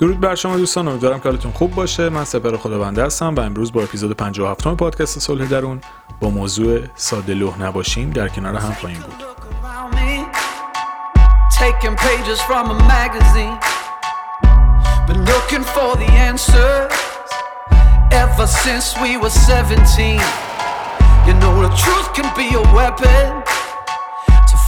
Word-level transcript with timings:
درود 0.00 0.20
بر 0.20 0.34
شما 0.34 0.56
دوستان 0.56 0.88
امیدوارم 0.88 1.20
که 1.20 1.28
حالتون 1.28 1.52
خوب 1.52 1.74
باشه. 1.74 2.08
من 2.08 2.24
سپر 2.24 2.56
خداونده 2.56 3.04
هستم 3.04 3.34
و 3.34 3.40
امروز 3.40 3.72
با 3.72 3.82
اپیزود 3.82 4.16
57 4.16 4.66
م 4.66 4.76
پادکست 4.76 5.18
صلح 5.18 5.48
درون 5.48 5.80
با 6.20 6.30
موضوع 6.30 6.80
ساده 6.94 7.34
لح 7.34 7.62
نباشیم 7.62 8.10
در 8.10 8.28
کنار 8.28 8.54
هم 8.54 8.72
خواهیم 8.72 8.98
بود. 8.98 9.24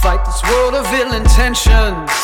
Fight 0.03 0.25
this 0.25 0.43
world 0.49 0.73
of 0.81 0.85
ill 0.99 1.13
intentions. 1.21 2.22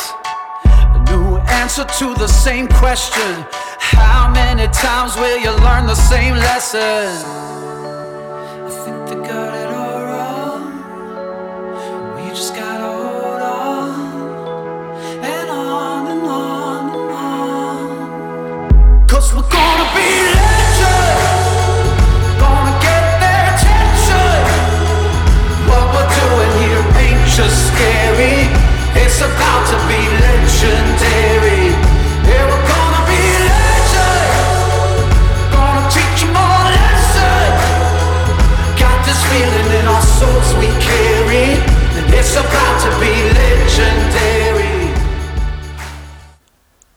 Answer 1.60 1.84
to 1.84 2.14
the 2.16 2.28
same 2.28 2.68
question 2.70 3.32
How 3.80 4.32
many 4.32 4.68
times 4.72 5.16
will 5.18 5.38
you 5.38 5.52
learn 5.66 5.88
the 5.88 5.96
same 5.96 6.36
lesson? 6.36 7.50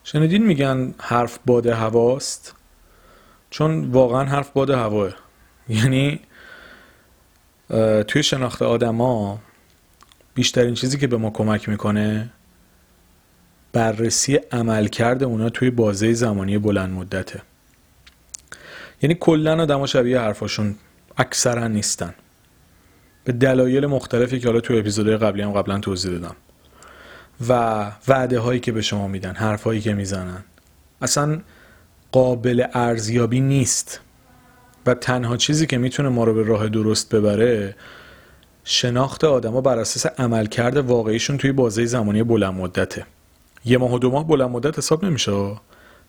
شنیدین 0.03 0.45
میگن 0.45 0.93
حرف 0.99 1.39
باد 1.45 1.67
هواست؟ 1.67 2.55
چون 3.49 3.91
واقعا 3.91 4.23
حرف 4.23 4.49
باد 4.49 4.69
هواه. 4.69 5.13
یعنی 5.69 6.19
توی 8.07 8.23
شناخت 8.23 8.61
آدما 8.61 9.39
بیشترین 10.33 10.73
چیزی 10.73 10.97
که 10.97 11.07
به 11.07 11.17
ما 11.17 11.29
کمک 11.29 11.69
می‌کنه 11.69 12.29
بررسی 13.73 14.35
عملکرد 14.51 15.23
اونا 15.23 15.49
توی 15.49 15.69
بازه 15.69 16.13
زمانی 16.13 16.57
بلند 16.57 16.93
مدته. 16.93 17.41
یعنی 19.01 19.17
کلا 19.19 19.61
آدما 19.61 19.87
شبیه 19.87 20.19
حرفاشون 20.19 20.75
اکثرا 21.17 21.67
نیستن. 21.67 22.13
به 23.23 23.33
دلایل 23.33 23.85
مختلفی 23.85 24.39
که 24.39 24.47
حالا 24.47 24.59
توی 24.59 24.79
اپیزودهای 24.79 25.17
قبلی 25.17 25.41
هم 25.41 25.51
قبلا 25.51 25.79
توضیح 25.79 26.11
دادم. 26.11 26.35
و 27.49 27.91
وعده 28.07 28.39
هایی 28.39 28.59
که 28.59 28.71
به 28.71 28.81
شما 28.81 29.07
میدن 29.07 29.33
حرف 29.33 29.63
هایی 29.63 29.81
که 29.81 29.93
می‌زنن. 29.93 30.43
اصلا 31.01 31.41
قابل 32.11 32.65
ارزیابی 32.73 33.39
نیست. 33.39 33.99
و 34.85 34.93
تنها 34.93 35.37
چیزی 35.37 35.67
که 35.67 35.77
می‌تونه 35.77 36.09
ما 36.09 36.23
رو 36.23 36.33
به 36.33 36.43
راه 36.43 36.69
درست 36.69 37.15
ببره 37.15 37.75
شناخت 38.63 39.23
آدما 39.23 39.61
بر 39.61 39.79
اساس 39.79 40.05
عملکرد 40.05 40.77
واقعیشون 40.77 41.37
توی 41.37 41.51
بازه 41.51 41.85
زمانی 41.85 42.23
بلند 42.23 42.53
مدته. 42.53 43.05
یه 43.65 43.77
ماه 43.77 43.93
و 43.93 43.99
دو 43.99 44.11
ماه 44.11 44.27
بلند 44.27 44.49
مدت 44.49 44.77
حساب 44.77 45.05
نمیشه؟ 45.05 45.31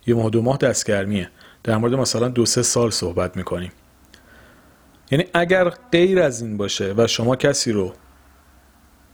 یه 0.06 0.14
ماه 0.14 0.26
و 0.26 0.30
دو 0.30 0.42
ماه 0.42 0.56
دستگرمیه. 0.58 1.30
در 1.64 1.76
مورد 1.76 1.94
مثلا 1.94 2.28
دو 2.28 2.46
سه 2.46 2.62
سال 2.62 2.90
صحبت 2.90 3.36
می‌کنیم. 3.36 3.72
یعنی 5.10 5.24
اگر 5.34 5.68
غیر 5.68 6.20
از 6.20 6.42
این 6.42 6.56
باشه 6.56 6.94
و 6.96 7.06
شما 7.06 7.36
کسی 7.36 7.72
رو 7.72 7.94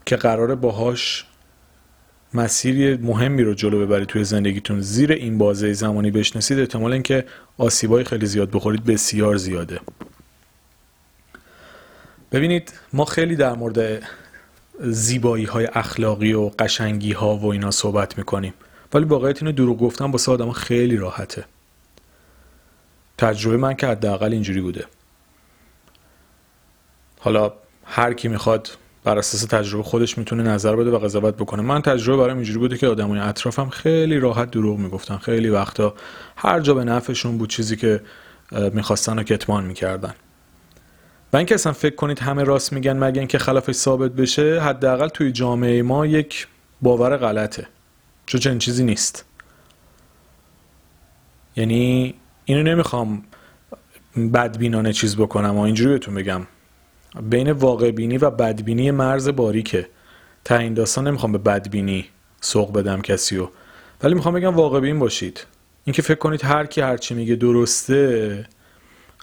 که 0.06 0.16
قراره 0.16 0.54
باهاش 0.54 1.26
مسیری 2.34 2.96
مهمی 2.96 3.42
رو 3.42 3.54
جلو 3.54 3.86
ببرید 3.86 4.08
توی 4.08 4.24
زندگیتون 4.24 4.80
زیر 4.80 5.12
این 5.12 5.38
بازه 5.38 5.72
زمانی 5.72 6.10
بشناسید 6.10 6.58
احتمال 6.58 6.92
اینکه 6.92 7.24
آسیبای 7.58 8.04
خیلی 8.04 8.26
زیاد 8.26 8.50
بخورید 8.50 8.84
بسیار 8.84 9.36
زیاده. 9.36 9.80
ببینید 12.32 12.72
ما 12.92 13.04
خیلی 13.04 13.36
در 13.36 13.52
مورد 13.52 14.02
زیبایی 14.80 15.44
های 15.44 15.68
اخلاقی 15.74 16.32
و 16.32 16.50
قشنگی 16.58 17.12
ها 17.12 17.36
و 17.36 17.46
اینا 17.46 17.70
صحبت 17.70 18.18
می‌کنیم. 18.18 18.54
ولی 18.94 19.04
واقعیت 19.04 19.42
اینو 19.42 19.52
دروغ 19.52 19.78
گفتن 19.78 20.10
با 20.10 20.18
آدم 20.28 20.52
خیلی 20.52 20.96
راحته. 20.96 21.44
تجربه 23.18 23.56
من 23.56 23.74
که 23.74 23.86
حداقل 23.86 24.32
اینجوری 24.32 24.60
بوده. 24.60 24.84
حالا 27.20 27.52
هر 27.84 28.14
کی 28.14 28.28
می‌خواد 28.28 28.70
بر 29.04 29.18
اساس 29.18 29.44
تجربه 29.44 29.82
خودش 29.82 30.18
می‌تونه 30.18 30.42
نظر 30.42 30.76
بده 30.76 30.90
و 30.90 30.98
قضاوت 30.98 31.36
بکنه. 31.36 31.62
من 31.62 31.82
تجربه 31.82 32.22
برام 32.22 32.36
اینجوری 32.36 32.58
بوده 32.58 32.78
که 32.78 32.88
آدمای 32.88 33.20
اطرافم 33.20 33.68
خیلی 33.68 34.18
راحت 34.18 34.50
دروغ 34.50 34.78
می‌گفتن. 34.78 35.16
خیلی 35.16 35.48
وقتا 35.48 35.94
هر 36.36 36.60
جا 36.60 36.74
به 36.74 36.84
نفعشون 36.84 37.38
بود 37.38 37.50
چیزی 37.50 37.76
که 37.76 38.00
می‌خواستن 38.72 39.18
و 39.18 39.22
کتمان 39.22 39.64
می‌کردن. 39.64 40.14
و 41.32 41.36
اینکه 41.36 41.54
اصلا 41.54 41.72
فکر 41.72 41.94
کنید 41.94 42.18
همه 42.18 42.44
راست 42.44 42.72
میگن 42.72 42.96
مگه 42.96 43.18
اینکه 43.18 43.38
خلافش 43.38 43.74
ثابت 43.74 44.10
بشه 44.10 44.60
حداقل 44.60 45.08
توی 45.08 45.32
جامعه 45.32 45.82
ما 45.82 46.06
یک 46.06 46.48
باور 46.82 47.16
غلطه. 47.16 47.66
چون 48.26 48.40
چنین 48.40 48.58
چیزی 48.58 48.84
نیست. 48.84 49.24
یعنی 51.56 52.14
اینو 52.44 52.62
نمی‌خوام 52.62 53.22
بدبینانه 54.34 54.92
چیز 54.92 55.16
بکنم 55.16 55.56
و 55.56 55.60
اینجوری 55.60 55.92
بهتون 55.92 56.14
بگم. 56.14 56.46
بین 57.22 57.52
واقع 57.52 57.90
بینی 57.90 58.18
و 58.18 58.30
بدبینی 58.30 58.90
مرز 58.90 59.28
باریکه. 59.28 59.88
تا 60.44 60.56
این 60.56 60.74
داستان 60.74 61.06
نمی‌خوام 61.08 61.32
به 61.32 61.38
بدبینی 61.38 62.06
سوق 62.40 62.72
بدم 62.72 63.00
کسی 63.00 63.36
رو 63.36 63.50
ولی 64.02 64.14
می‌خوام 64.14 64.34
بگم 64.34 64.54
واقع 64.54 64.80
بین 64.80 64.98
باشید. 64.98 65.46
اینکه 65.84 66.02
فکر 66.02 66.18
کنید 66.18 66.44
هر 66.44 66.66
کی 66.66 66.80
هر 66.80 66.96
چی 66.96 67.14
میگه 67.14 67.34
درسته 67.36 68.48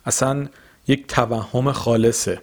اصلا 0.06 0.48
یک 0.88 1.08
توهم 1.08 1.72
خالصه. 1.72 2.40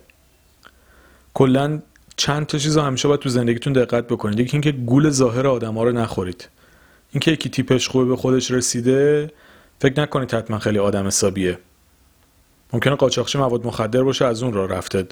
کلا 1.35 1.83
چند 2.17 2.47
تا 2.47 2.59
چیز 2.59 2.77
همیشه 2.77 3.09
باید 3.09 3.21
تو 3.21 3.29
زندگیتون 3.29 3.73
دقت 3.73 4.07
بکنید. 4.07 4.41
یکی 4.41 4.53
اینکه 4.53 4.73
گول 4.73 5.11
ظاهر 5.11 5.47
آدم 5.47 5.75
ها 5.75 5.85
رو 5.85 5.93
نخورید. 5.93 6.49
اینکه 7.13 7.31
یکی 7.31 7.49
تیپش 7.49 7.89
خوبه 7.89 8.05
به 8.05 8.17
خودش 8.17 8.51
رسیده 8.51 9.31
فکر 9.79 10.01
نکنید 10.01 10.35
حتما 10.35 10.59
خیلی 10.59 10.79
آدم 10.79 11.07
حسابیه. 11.07 11.59
ممکنه 12.73 12.95
قاچاقچی 12.95 13.39
مواد 13.39 13.67
مخدر 13.67 14.03
باشه 14.03 14.25
از 14.25 14.43
اون 14.43 14.53
را 14.53 14.67
رفته 14.67 15.07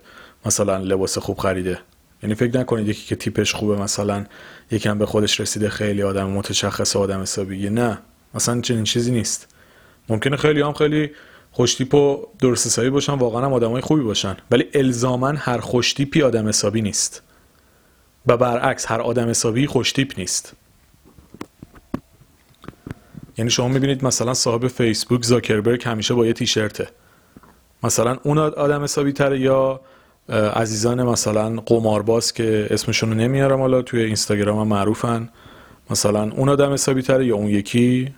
مثلا 0.47 0.77
لباس 0.77 1.19
خوب 1.19 1.39
خریده. 1.39 1.79
یعنی 2.23 2.35
فکر 2.35 2.59
نکنید 2.59 2.89
یکی 2.89 3.07
که 3.07 3.17
تیپش 3.17 3.55
خوبه 3.55 3.77
مثلا 3.77 4.25
یکم 4.71 4.99
به 4.99 5.07
خودش 5.07 5.41
رسیده 5.41 5.69
خیلی 5.69 6.03
آدم 6.03 6.31
متشخص 6.31 6.97
آدم 6.97 7.23
حسابیه 7.23 7.71
نه 7.71 7.99
مثلا 8.35 8.61
چنین 8.61 8.85
چیزی 8.85 9.11
نیست. 9.11 9.49
ممکنه 10.09 10.37
خیلی 10.37 10.61
هم 10.61 10.73
خیلی 10.73 11.11
خوشتیپ 11.51 11.95
و 11.95 12.27
درست 12.39 12.67
حسابی 12.67 12.91
باشن 12.91 13.13
واقعا 13.13 13.45
هم 13.45 13.53
آدمای 13.53 13.83
خوبی 13.83 14.03
باشن. 14.03 14.37
ولی 14.51 14.65
الزاما 14.75 15.29
هر 15.29 15.59
خوشتیپی 15.59 16.23
آدم 16.23 16.49
حسابی 16.49 16.83
نیست. 16.83 17.23
و 18.27 18.37
برعکس 18.37 18.91
هر 18.91 19.01
آدم 19.01 19.29
حسابی 19.29 19.67
خوشتیپ 19.67 20.19
نیست. 20.19 20.53
یعنی 23.39 23.51
شما 23.51 23.69
می‌بینید 23.69 24.05
مثلا 24.05 24.35
صاحب 24.35 24.69
فیسبوک 24.69 25.25
زاکربرگ 25.25 25.83
همیشه 25.85 26.15
با 26.15 26.27
یه 26.27 26.33
تیشرته. 26.33 26.89
مثلا 27.83 28.17
اون 28.23 28.39
آدم 28.39 28.83
حسابی 28.83 29.13
تره 29.13 29.41
یا 29.41 29.81
عزیزان 30.55 31.03
مثلا 31.03 31.63
قمارباز 31.67 32.33
که 32.33 32.67
اسمشون 32.71 33.09
رو 33.09 33.15
نمیارم 33.15 33.61
حالا 33.61 33.83
توی 33.83 34.03
اینستاگرام 34.03 34.59
هم 34.59 34.69
معروفن. 34.69 35.29
مثلا 35.91 36.23
اون 36.23 36.49
آدم 36.49 36.73
حسابی 36.73 37.03
تره 37.03 37.27
یا 37.27 37.37
اون 37.37 37.47
یکی. 37.47 38.15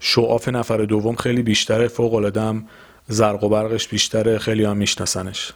شعاف 0.00 0.48
نفر 0.48 0.76
دوم 0.76 1.16
خیلی 1.16 1.42
بیشتره 1.42 1.88
فوق 1.88 2.14
العاده 2.14 2.62
زرق 3.08 3.44
و 3.44 3.48
برقش 3.48 3.88
بیشتره 3.88 4.38
خیلی 4.38 4.64
هم 4.64 4.76
میشناسنش. 4.76 5.52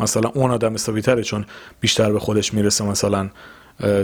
مثلا 0.00 0.30
اون 0.34 0.50
آدم 0.50 0.74
حسابی 0.74 1.02
تره 1.02 1.22
چون 1.22 1.46
بیشتر 1.80 2.12
به 2.12 2.18
خودش 2.18 2.54
می‌رسه 2.54 2.84
مثلا 2.84 3.30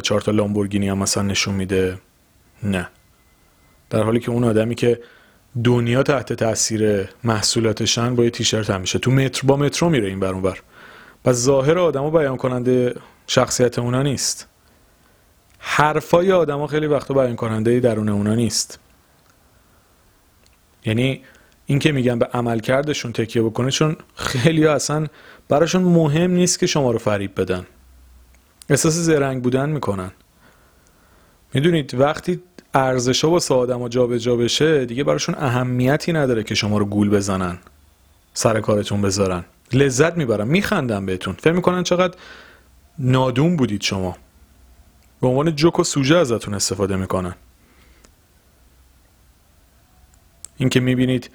چهار 0.02 0.20
تا 0.20 0.32
لامبورگینی 0.32 0.88
هم 0.88 0.98
مثلا 0.98 1.22
نشون 1.22 1.54
میده. 1.54 1.98
نه. 2.62 2.88
در 3.90 4.02
حالی 4.02 4.20
که 4.20 4.30
اون 4.30 4.44
آدمی 4.44 4.74
که 4.74 5.00
دنیا 5.62 6.02
تحت 6.02 6.32
تاثیر 6.32 7.08
محصولاتشن 7.24 8.14
با 8.14 8.24
یه 8.24 8.30
تیشرت 8.30 8.70
همیشه 8.70 8.98
تو 8.98 9.10
متر 9.10 9.46
با 9.46 9.56
مترو 9.56 9.88
میره 9.88 10.08
این 10.08 10.20
بر 10.20 10.32
بر 10.32 10.58
و 11.24 11.32
ظاهر 11.32 11.78
آدما 11.78 12.10
بیان 12.10 12.36
کننده 12.36 12.94
شخصیت 13.26 13.78
اونا 13.78 14.02
نیست. 14.02 14.48
حرفای 15.58 16.32
آدما 16.32 16.66
خیلی 16.66 16.86
وقتا 16.86 17.14
بیان 17.14 17.36
کننده 17.36 17.80
درون 17.80 18.08
اونا 18.08 18.34
نیست. 18.34 18.78
یعنی 20.84 21.22
این 21.66 21.78
که 21.78 21.92
میگن 21.92 22.18
به 22.18 22.26
عملکردشون 22.26 23.12
تکیه 23.12 23.42
بکنه 23.42 23.70
چون 23.70 23.96
خیلی 24.14 24.66
اصلا 24.66 25.06
براشون 25.48 25.82
مهم 25.82 26.30
نیست 26.30 26.58
که 26.58 26.66
شما 26.66 26.90
رو 26.90 26.98
فریب 26.98 27.40
بدن. 27.40 27.66
احساس 28.70 28.94
زرنگ 28.94 29.42
بودن 29.42 29.68
می‌کنن. 29.68 30.12
می‌دونید 31.54 31.94
وقتی 31.94 32.42
ارزش 32.74 33.24
ها 33.24 33.30
واسه 33.30 33.54
آدم 33.54 33.80
ها 33.80 33.88
جابجا 33.88 34.36
بشه 34.36 34.84
دیگه 34.84 35.04
براشون 35.04 35.34
اهمیتی 35.38 36.12
نداره 36.12 36.42
که 36.42 36.54
شما 36.54 36.78
رو 36.78 36.84
گول 36.84 37.10
بزنن 37.10 37.58
سر 38.34 38.60
کارتون 38.60 39.02
بذارن. 39.02 39.44
لذت 39.72 40.16
می‌برن 40.16 40.48
میخندن 40.48 41.06
بهتون. 41.06 41.34
فکر 41.34 41.52
می‌کنن 41.52 41.82
چقدر 41.82 42.14
نادون 42.98 43.56
بودید 43.56 43.82
شما. 43.82 44.16
به 45.20 45.26
عنوان 45.28 45.56
جوک 45.56 45.78
و 45.78 45.84
سوژه 45.84 46.16
ازتون 46.16 46.54
استفاده 46.54 46.96
می‌کنن. 46.96 47.34
اینکه 50.56 50.80
می‌بینید 50.80 51.30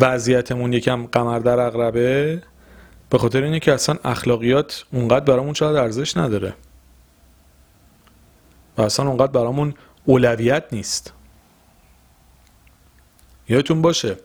وضعیتمون 0.00 0.72
یکم 0.72 1.06
قمر 1.06 1.38
در 1.38 1.60
اقربه 1.60 2.42
به 3.10 3.18
خاطر 3.18 3.42
اینه 3.42 3.60
که 3.60 3.72
اصلا 3.72 3.96
اخلاقیات 4.04 4.84
اونقدر 4.92 5.24
برامون 5.24 5.54
شاید 5.54 5.76
ارزش 5.76 6.16
نداره. 6.16 6.54
و 8.78 8.82
اصلا 8.82 9.08
اونقدر 9.08 9.32
برامون 9.32 9.74
اولویت 10.06 10.64
نیست. 10.72 11.12
یادتون 13.48 13.82
باشه 13.82 14.16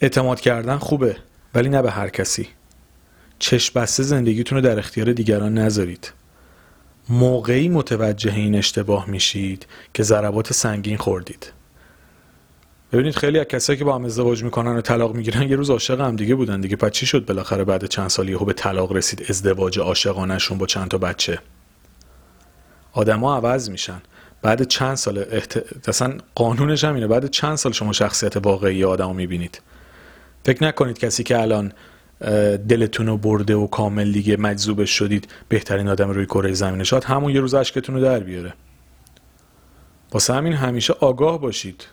اعتماد 0.00 0.40
کردن 0.40 0.76
خوبه 0.76 1.16
ولی 1.54 1.68
نه 1.68 1.82
به 1.82 1.90
هر 1.90 2.08
کسی. 2.08 2.48
چشم 3.38 3.80
بسته 3.80 4.02
زندگیتون 4.02 4.58
رو 4.58 4.64
در 4.64 4.78
اختیار 4.78 5.12
دیگران 5.12 5.58
نذارید. 5.58 6.12
موقعی 7.08 7.68
متوجه 7.68 8.34
این 8.34 8.54
اشتباه 8.54 9.10
میشید 9.10 9.66
که 9.94 10.02
ضربات 10.02 10.52
سنگین 10.52 10.96
خوردید. 10.96 11.52
ببینید 12.92 13.16
خیلی 13.16 13.38
از 13.38 13.46
کسایی 13.46 13.78
که 13.78 13.84
با 13.84 13.94
هم 13.94 14.04
ازدواج 14.04 14.44
می‌کنن 14.44 14.76
و 14.76 14.80
طلاق 14.80 15.14
می‌گیرن 15.14 15.42
یه 15.42 15.56
روز 15.56 15.70
عاشق 15.70 16.00
هم 16.00 16.16
دیگه 16.16 16.34
بودن 16.34 16.60
دیگه. 16.60 16.76
پس 16.76 16.90
چی 16.90 17.06
شد 17.06 17.26
بالاخره 17.26 17.64
بعد 17.64 17.86
چند 17.86 18.08
سالی 18.08 18.32
یهو 18.32 18.44
به 18.44 18.52
طلاق 18.52 18.92
رسید 18.92 19.26
ازدواج 19.28 19.78
عاشقانهشون 19.78 20.58
با 20.58 20.66
چند 20.66 20.88
تا 20.88 20.98
بچه؟ 20.98 21.38
آدما 22.92 23.36
عوض 23.36 23.70
میشن. 23.70 24.02
بعد 24.42 24.62
چند 24.62 24.94
سال 24.94 25.24
احت... 25.30 25.88
اصلا 25.88 26.18
قانونش 26.34 26.84
هم 26.84 26.94
اینه 26.94 27.06
بعد 27.06 27.30
چند 27.30 27.56
سال 27.56 27.72
شما 27.72 27.92
شخصیت 27.92 28.36
واقعی 28.36 28.84
آدمو 28.84 29.12
می‌بینید؟ 29.12 29.62
فکر 30.44 30.64
نکنید 30.64 30.98
کسی 30.98 31.22
که 31.22 31.40
الان 31.40 31.72
دلتون 32.68 33.06
رو 33.06 33.16
برده 33.16 33.54
و 33.54 33.66
کامل 33.66 34.12
دیگه 34.12 34.36
مجذوبش 34.36 34.90
شدید 34.90 35.28
بهترین 35.48 35.88
آدم 35.88 36.10
روی 36.10 36.26
کره 36.26 36.52
زمینه. 36.52 36.84
شاد 36.84 37.04
همون 37.04 37.32
یه 37.32 37.40
روز 37.40 37.54
اشکتون 37.54 37.94
رو 37.94 38.00
در 38.00 38.20
بیاره. 38.20 38.54
واسه 40.12 40.34
همین 40.34 40.52
همیشه 40.52 40.94
آگاه 41.00 41.40
باشید 41.40 41.86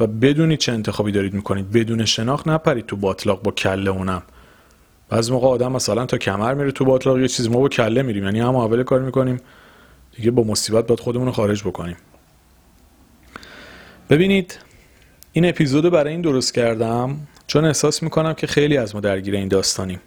و 0.00 0.06
بدونید 0.06 0.58
چه 0.58 0.72
انتخابی 0.72 1.12
دارید 1.12 1.34
می‌کنید. 1.34 1.70
بدون 1.70 2.04
شناخت 2.04 2.48
نپرید 2.48 2.86
تو 2.86 2.96
باطلاق 2.96 3.42
با 3.42 3.50
کله 3.50 3.90
اونم. 3.90 4.22
بعض 5.08 5.30
موقع 5.30 5.46
آدم 5.46 5.72
مثلا 5.72 6.06
تا 6.06 6.18
کمر 6.18 6.54
میره 6.54 6.72
تو 6.72 6.84
باطلاق 6.84 7.18
یه 7.18 7.28
چیز 7.28 7.48
ما 7.48 7.60
با 7.60 7.68
کله 7.68 8.02
میریم. 8.02 8.24
یعنی 8.24 8.40
هم 8.40 8.56
اول 8.56 8.82
کار 8.82 9.00
می‌کنیم. 9.00 9.40
دیگه 10.16 10.30
با 10.30 10.42
مصیبت 10.42 10.86
باید 10.86 11.00
خودمون 11.00 11.26
رو 11.26 11.32
خارج 11.32 11.62
بکنیم. 11.62 11.96
ببینید 14.10 14.58
این 15.32 15.48
اپیزود 15.48 15.90
برای 15.90 16.12
این 16.12 16.20
درست 16.20 16.54
کردم 16.54 17.16
چون 17.46 17.64
احساس 17.64 18.02
می‌کنم 18.02 18.34
که 18.34 18.46
خیلی 18.46 18.76
از 18.76 18.94
ما 18.94 19.00
درگیر 19.00 19.34
این 19.34 19.48
داستانیم 19.48 20.00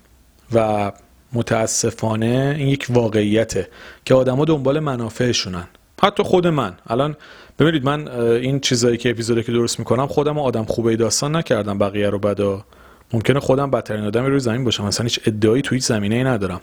و 0.54 0.92
متاسفانه 1.34 2.56
این 2.58 2.68
یک 2.68 2.88
واقعیته 2.90 3.70
که 4.06 4.14
آدما 4.14 4.46
دنبال 4.46 4.80
منافعشونن. 4.80 5.68
حتی 6.04 6.24
خود 6.24 6.48
من. 6.48 6.74
الان 6.88 7.16
ببینید 7.60 7.86
من 7.86 8.08
این 8.18 8.60
چیزایی 8.60 8.98
که 8.98 9.10
اپیزودی 9.10 9.44
که 9.44 9.52
درست 9.52 9.80
می‌کنم 9.80 10.08
خودم 10.08 10.40
آدم 10.40 10.64
خوبه 10.64 10.96
داستان 10.96 11.36
نکردم 11.36 11.78
بقیه 11.78 12.10
رو 12.10 12.20
بدا. 12.20 12.66
ممکنه 13.14 13.40
خودم 13.40 13.72
بدترین 13.72 14.06
آدمی 14.06 14.28
روی 14.28 14.40
زمین 14.40 14.64
باشم. 14.64 14.86
مثلا 14.86 15.04
هیچ 15.04 15.20
ادعایی 15.26 15.62
تو 15.62 15.76
هیچ 15.76 15.84
زمینه 15.84 16.16
ای 16.16 16.24
ندارم. 16.24 16.62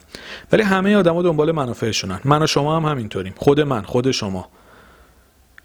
ولی 0.52 0.62
همه 0.62 0.96
آدما 0.96 1.22
دنبال 1.22 1.52
منافعشونن. 1.52 2.20
من 2.24 2.42
و 2.42 2.46
شما 2.46 2.76
هم 2.76 2.84
همینطوریم. 2.84 3.34
خود 3.36 3.60
من 3.60 3.82
خود 3.82 4.10
شما. 4.10 4.48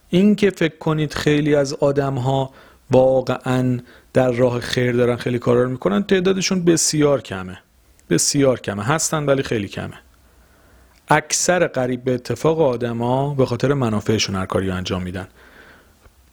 این 0.09 0.35
که 0.35 0.49
فکر 0.49 0.77
کنید 0.77 1.13
خیلی 1.13 1.55
از 1.55 1.73
آدم 1.73 2.13
ها 2.13 2.51
واقعا 2.91 3.79
در 4.13 4.31
راه 4.31 4.59
خیر 4.59 4.91
دارن 4.91 5.15
خیلی 5.15 5.39
کارا 5.39 5.63
رو 5.63 5.69
می‌کنن 5.69 6.03
تعدادشون 6.03 6.65
بسیار 6.65 7.21
کمه. 7.21 7.57
بسیار 8.09 8.59
کمه. 8.59 8.83
هستن 8.83 9.25
ولی 9.25 9.43
خیلی 9.43 9.67
کمه. 9.67 9.93
اکثر 11.07 11.67
قریب 11.67 12.03
به 12.03 12.13
اتفاق 12.13 12.61
آدما 12.61 13.33
به 13.33 13.45
خاطر 13.45 13.73
منافعشون 13.73 14.35
هر 14.35 14.45
کاری 14.45 14.71
انجام 14.71 15.03
میدن. 15.03 15.27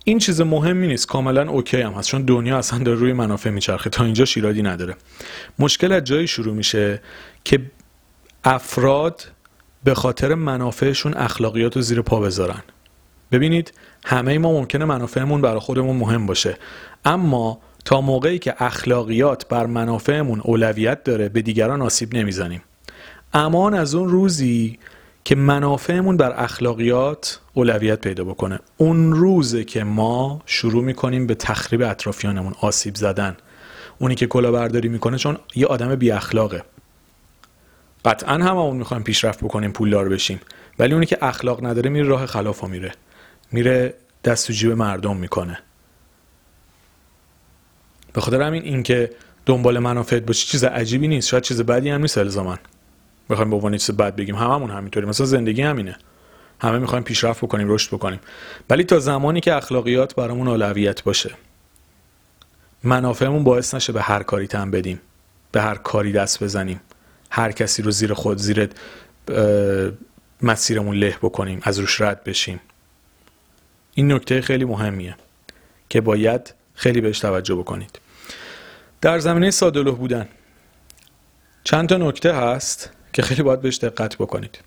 این 0.05 0.19
چیز 0.19 0.41
مهمی 0.41 0.87
نیست 0.87 1.07
کاملا 1.07 1.51
اوکی 1.51 1.81
هم 1.81 1.93
هست 1.93 2.09
چون 2.09 2.23
دنیا 2.23 2.59
اصلا 2.59 2.79
داره 2.79 2.99
روی 2.99 3.13
منافع 3.13 3.51
میچرخه. 3.51 3.91
تا 3.91 4.05
اینجا 4.05 4.25
شیرادی 4.25 4.63
نداره. 4.63 4.97
مشکل 5.59 5.93
از 5.93 6.05
جایی 6.05 6.27
شروع 6.27 6.55
میشه 6.55 7.01
که 7.45 7.61
افراد 8.45 9.29
به 9.85 9.95
خاطر 9.95 10.35
منافعشون 10.35 11.15
اخلاقیات 11.15 11.77
رو 11.77 11.83
زیر 11.83 12.03
پا 12.03 12.21
بذارن. 12.21 12.63
ببینید 13.33 13.73
همه 14.05 14.39
ما 14.39 14.53
ممکنه 14.53 14.85
منافعمون 14.85 15.41
برای 15.41 15.61
خودمون 15.61 15.97
مهم 15.97 16.27
باشه. 16.27 16.57
اما 17.05 17.61
تا 17.85 18.01
موقعی 18.01 18.39
که 18.39 18.55
اخلاقیات 18.59 19.49
بر 19.49 19.67
منافعمون 19.67 20.41
اولویت 20.41 21.05
داره 21.05 21.29
به 21.29 21.43
دیگران 21.43 21.83
آسیب 21.83 22.15
نمی‌زنیم. 22.15 22.63
امان 23.33 23.75
از 23.75 23.95
اون 23.95 24.09
روزی 24.09 24.79
که 25.25 25.35
منافعمون 25.35 26.17
بر 26.17 26.33
اخلاقیات 26.37 27.41
اولویت 27.55 28.01
پیدا 28.01 28.25
بکنه. 28.25 28.61
اون 28.77 29.13
روزه 29.13 29.65
که 29.65 29.85
ما 29.85 30.43
شروع 30.47 30.85
می‌کنیم 30.85 31.27
به 31.27 31.35
تخریب 31.35 31.83
اطرافیانمون 31.83 32.55
آسیب 32.61 32.95
زدن 32.95 33.37
اونی 33.99 34.15
که 34.15 34.27
کلاهبرداری 34.27 34.89
می‌کنه 34.89 35.19
چون 35.19 35.39
یه 35.55 35.67
آدم 35.67 35.95
بی 35.95 36.11
اخلاقه 36.11 36.63
قطعا 38.05 38.35
هممون 38.35 38.77
می‌خوایم 38.77 39.03
پیشرفت 39.03 39.45
بکنیم 39.45 39.73
پولدار 39.73 40.09
بشیم 40.09 40.41
ولی 40.79 40.95
اونی 40.95 41.07
که 41.07 41.19
اخلاق 41.23 41.67
نداره 41.67 41.91
میره 41.91 42.07
راه 42.07 42.27
خلافا 42.27 42.67
میره. 42.67 42.93
میره 43.53 43.95
دست 44.25 44.51
و 44.51 44.53
جیب 44.53 44.73
مردم 44.73 45.17
می‌کنه. 45.17 45.59
به 48.13 48.21
خاطر 48.21 48.43
همین 48.43 48.63
اینکه 48.63 49.11
دنبال 49.47 49.79
منافعت 49.79 50.23
باشی 50.23 50.47
چیز 50.47 50.65
عجیبی 50.65 51.09
نیست. 51.09 51.29
شاید 51.29 51.43
چیز 51.43 51.63
بدی 51.63 51.91
هم 51.91 52.01
نیست 52.01 52.19
الزاما. 52.19 52.59
بخوایم 53.33 53.51
به 53.51 53.57
عنوان 53.57 53.77
چیز 53.77 53.97
بد 53.97 54.17
بگیم 54.17 54.35
هممون 54.35 54.71
همینطوری 54.71 55.07
مثلا 55.07 55.27
زندگی 55.27 55.63
همینه. 55.63 55.97
همه 56.61 56.79
می‌خوایم 56.79 57.05
پیشرفت 57.05 57.45
بکنیم 57.45 57.71
رشد 57.71 57.95
بکنیم. 57.95 58.21
ولی 58.71 58.85
تا 58.85 58.99
زمانی 58.99 59.41
که 59.41 59.55
اخلاقیات 59.55 60.15
برامون 60.15 60.49
اولویت 60.49 61.05
باشه 61.05 61.31
منافعمون 62.85 63.45
باعث 63.45 63.75
نشه 63.75 63.93
به 63.93 64.03
هر 64.03 64.23
کاری 64.23 64.47
تن 64.47 64.71
بدیم 64.71 65.01
به 65.53 65.63
هر 65.63 65.75
کاری 65.75 66.13
دست 66.13 66.43
بزنیم 66.43 66.81
هر 67.31 67.53
کسی 67.53 67.83
رو 67.83 67.91
زیر 67.91 68.15
خود 68.15 68.39
زیر 68.39 68.69
مسیرمون 70.43 70.97
له 70.97 71.17
بکنیم 71.23 71.61
از 71.63 71.79
روش 71.79 72.01
رد 72.01 72.25
بشیم. 72.25 72.61
این 73.95 74.13
نکته 74.13 74.41
خیلی 74.41 74.65
مهمیه 74.65 75.17
که 75.89 76.01
باید 76.01 76.55
خیلی 76.75 77.01
بهش 77.01 77.19
توجه 77.19 77.55
بکنید. 77.55 77.99
در 79.01 79.19
زمینه 79.19 79.51
ساده 79.51 79.83
بودن 79.83 80.29
چند 81.65 81.89
تا 81.89 81.97
نکته 81.97 82.35
هست. 82.35 82.91
که 83.13 83.23
خیلی 83.23 83.43
باید 83.43 83.61
بهش 83.61 83.79
دقت 83.79 84.17
بکنید. 84.17 84.59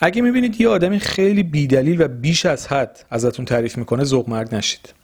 اگه 0.00 0.22
می‌بینید 0.22 0.60
یه 0.60 0.68
آدمی 0.68 1.00
خیلی 1.00 1.42
بیدلیل 1.42 2.02
و 2.02 2.08
بیش 2.08 2.46
از 2.46 2.66
حد 2.66 3.04
ازتون 3.10 3.44
تعریف 3.44 3.78
می‌کنه 3.78 4.04
ذوق 4.04 4.28
مرگ 4.28 4.54
نشید. 4.54 4.94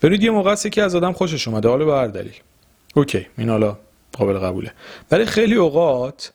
برید 0.00 0.22
یه 0.22 0.30
موقع 0.30 0.54
که 0.54 0.82
از 0.82 0.94
آدم 0.94 1.12
خوشش 1.12 1.48
اومده 1.48 1.68
حالا 1.68 1.84
به 1.84 1.92
هر 1.92 2.06
دلیل. 2.06 2.34
اوکی 2.94 3.26
این 3.38 3.48
حالا 3.48 3.78
قابل 4.12 4.38
قبوله. 4.38 4.72
ولی 5.10 5.26
خیلی 5.26 5.54
اوقات 5.54 6.32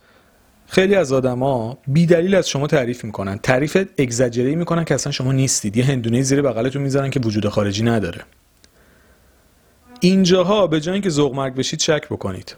خیلی 0.67 0.95
از 0.95 1.13
آدما 1.13 1.77
بی 1.87 2.05
دلیل 2.05 2.35
از 2.35 2.49
شما 2.49 2.67
تعریف 2.67 3.03
می‌کنن. 3.03 3.37
تعریف 3.37 3.87
اگزاجری 3.97 4.55
می‌کنن 4.55 4.83
که 4.83 4.93
اصلا 4.93 5.11
شما 5.11 5.31
نیستید. 5.31 5.77
یه 5.77 5.85
هندونه 5.85 6.21
زیر 6.21 6.41
بغلتون 6.41 6.81
می‌ذارن 6.81 7.09
که 7.09 7.19
وجود 7.19 7.49
خارجی 7.49 7.83
نداره. 7.83 8.21
اینجاها 9.99 10.67
به 10.67 10.81
جای 10.81 10.93
اینکه 10.93 11.09
ذوق 11.09 11.35
مرگ 11.35 11.55
بشید 11.55 11.79
شک 11.79 12.05
بکنید. 12.09 12.55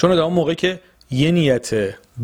چون 0.00 0.12
آدم 0.12 0.32
موقعی 0.32 0.54
که 0.54 0.80
یه 1.10 1.30
نیت 1.30 1.70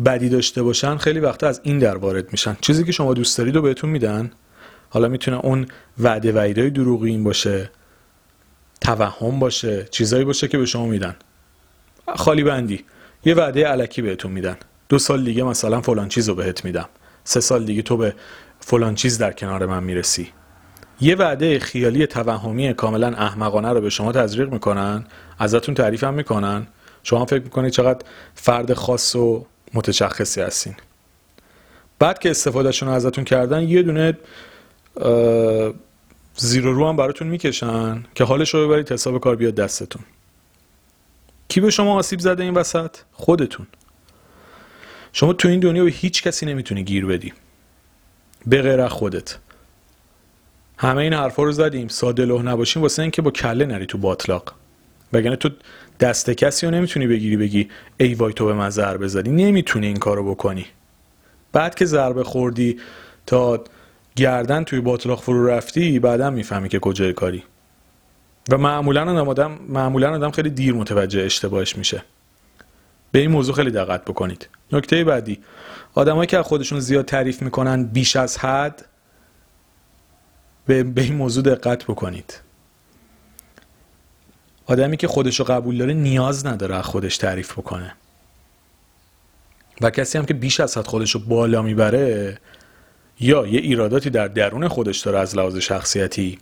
بدی 0.05 0.29
داشته 0.29 0.63
باشن 0.63 0.97
خیلی 0.97 1.19
وقتا 1.19 1.47
از 1.47 1.61
این 1.63 1.79
در 1.79 1.97
وارد 1.97 2.31
میشن. 2.31 2.57
چیزی 2.61 2.83
که 2.83 2.91
شما 2.91 3.13
دوست 3.13 3.37
دارید 3.37 3.55
رو 3.55 3.61
بهتون 3.61 3.89
میدن 3.89 4.31
حالا 4.89 5.07
می‌تونه 5.07 5.37
اون 5.37 5.67
وعده 5.99 6.69
دروغی 6.69 7.09
این 7.09 7.23
باشه 7.23 7.69
توهم 8.81 9.39
باشه 9.39 9.87
چیزایی 9.91 10.25
باشه 10.25 10.47
که 10.47 10.57
به 10.57 10.65
شما 10.65 10.85
میدن. 10.85 11.15
خالی 12.15 12.43
بندی. 12.43 12.85
یه 13.25 13.33
وعده 13.33 13.67
علکی 13.67 14.01
بهتون 14.01 14.31
میدن. 14.31 14.57
دو 14.89 14.99
سال 14.99 15.23
دیگه 15.23 15.43
مثلا 15.43 15.81
فلان 15.81 16.09
چیز 16.09 16.29
رو 16.29 16.35
بهت 16.35 16.65
میدم. 16.65 16.89
سه 17.23 17.39
سال 17.39 17.65
دیگه 17.65 17.81
تو 17.81 17.97
به 17.97 18.13
فلان 18.59 18.95
چیز 18.95 19.17
در 19.17 19.31
کنار 19.31 19.65
من 19.65 19.83
می‌رسی. 19.83 20.29
یه 21.01 21.15
وعده 21.15 21.59
خیالی 21.59 22.07
توهمی 22.07 22.73
کاملا 22.73 23.07
احمقانه 23.07 23.69
رو 23.69 23.81
به 23.81 23.89
شما 23.89 24.11
تزریق 24.11 24.51
می‌کنن 24.53 25.05
ازتون 25.39 25.75
تعریف 25.75 26.03
هم 26.03 26.13
می‌کنن. 26.13 26.67
شما 27.09 27.25
فکر 27.25 27.43
می‌کنید 27.43 27.71
چقدر 27.71 28.05
فرد 28.35 28.73
خاص 28.73 29.15
و 29.15 29.45
متشخصی 29.73 30.41
هستین. 30.41 30.75
بعد 31.99 32.19
که 32.19 32.29
استفادهشون 32.29 32.89
ازتون 32.89 33.23
کردن 33.23 33.63
یه 33.63 33.81
دونه 33.83 34.17
زیر 36.35 36.63
رو 36.63 36.87
هم 36.87 36.95
براتون 36.95 37.27
می‌کشن 37.27 38.03
که 38.15 38.23
حالش 38.23 38.53
رو 38.53 38.67
ببرید 38.67 38.91
حساب 38.91 39.19
کار 39.19 39.35
بیاد 39.35 39.55
دستتون. 39.55 40.01
کی 41.47 41.61
به 41.61 41.69
شما 41.69 41.95
آسیب 41.95 42.19
زده 42.19 42.43
این 42.43 42.53
وسط؟ 42.53 42.95
خودتون. 43.13 43.67
شما 45.13 45.33
تو 45.33 45.47
این 45.47 45.59
دنیا 45.59 45.83
به 45.83 45.91
هیچ 45.91 46.23
کسی 46.23 46.45
نمی‌تونی 46.45 46.83
گیر 46.83 47.05
بدی. 47.05 47.33
به 48.45 48.61
غیر 48.61 48.87
خودت. 48.87 49.37
همه 50.77 51.01
این 51.01 51.13
حرفا 51.13 51.43
رو 51.43 51.51
زدیم. 51.51 51.87
ساده 51.87 52.25
لوح 52.25 52.41
نباشیم 52.41 52.81
واسه 52.81 53.01
اینکه 53.01 53.21
با 53.21 53.31
کله 53.31 53.65
نری 53.65 53.85
تو 53.85 53.97
باطلاق. 53.97 54.53
وگرنه 55.13 55.35
تو 55.35 55.49
دست 55.99 56.29
کسی 56.29 56.65
رو 56.65 56.71
نمی‌تونی 56.71 57.07
بگیری 57.07 57.37
بگی 57.37 57.69
ای 57.97 58.13
وای 58.13 58.33
تو 58.33 58.45
به 58.45 58.53
من 58.53 58.69
ضربه 58.69 59.07
زدی. 59.07 59.29
نمی‌تونی 59.29 59.87
این 59.87 59.97
کارو 59.97 60.31
بکنی. 60.31 60.65
بعد 61.51 61.75
که 61.75 61.85
ضربه 61.85 62.23
خوردی 62.23 62.79
تا 63.25 63.63
گردن 64.15 64.63
توی 64.63 64.79
باطلاق 64.79 65.21
فرو 65.21 65.47
رفتی 65.47 65.99
بعدا 65.99 66.29
می‌فهمی 66.29 66.69
که 66.69 66.79
کجای 66.79 67.13
کاری. 67.13 67.43
و 68.51 68.57
معمولا 68.57 69.25
آدم 69.25 69.59
معمولا 69.69 70.15
آدم 70.15 70.31
خیلی 70.31 70.49
دیر 70.49 70.73
متوجه 70.73 71.21
اشتباهش 71.21 71.75
میشه. 71.75 72.03
به 73.11 73.19
این 73.19 73.31
موضوع 73.31 73.55
خیلی 73.55 73.71
دقت 73.71 74.05
بکنید. 74.05 74.49
نکته 74.71 75.03
بعدی. 75.03 75.39
آدمایی 75.93 76.27
که 76.27 76.41
خودشون 76.41 76.79
زیاد 76.79 77.05
تعریف 77.05 77.41
می‌کنن 77.41 77.83
بیش 77.83 78.15
از 78.15 78.37
حد 78.37 78.85
به, 80.65 80.83
به 80.83 81.01
این 81.01 81.15
موضوع 81.15 81.43
دقت 81.43 81.83
بکنید. 81.83 82.39
آدمی 84.67 84.97
که 84.97 85.07
خودشو 85.07 85.43
قبول 85.43 85.77
داره 85.77 85.93
نیاز 85.93 86.45
نداره 86.45 86.75
از 86.75 86.85
خودش 86.85 87.17
تعریف 87.17 87.51
بکنه. 87.51 87.95
و 89.81 89.89
کسی 89.89 90.17
هم 90.17 90.25
که 90.25 90.33
بیش 90.33 90.59
از 90.59 90.77
حد 90.77 90.87
خودشو 90.87 91.25
بالا 91.25 91.61
می‌بره 91.61 92.37
یا 93.19 93.47
یه 93.47 93.59
ایراداتی 93.59 94.09
در 94.09 94.27
درون 94.27 94.67
خودش 94.67 94.99
داره 94.99 95.19
از 95.19 95.35
لحاظ 95.35 95.57
شخصیتی 95.57 96.39